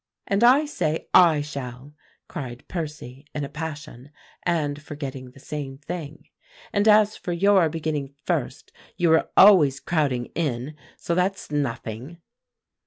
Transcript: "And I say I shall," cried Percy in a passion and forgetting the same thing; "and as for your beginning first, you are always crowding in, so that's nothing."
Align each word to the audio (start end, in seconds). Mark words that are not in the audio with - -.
"And 0.25 0.43
I 0.43 0.65
say 0.65 1.09
I 1.13 1.41
shall," 1.41 1.93
cried 2.27 2.67
Percy 2.67 3.27
in 3.35 3.43
a 3.43 3.49
passion 3.49 4.09
and 4.41 4.81
forgetting 4.81 5.29
the 5.29 5.39
same 5.39 5.77
thing; 5.77 6.27
"and 6.73 6.87
as 6.87 7.15
for 7.15 7.33
your 7.33 7.69
beginning 7.69 8.15
first, 8.25 8.71
you 8.97 9.13
are 9.13 9.29
always 9.37 9.79
crowding 9.79 10.31
in, 10.33 10.75
so 10.97 11.13
that's 11.13 11.51
nothing." 11.51 12.17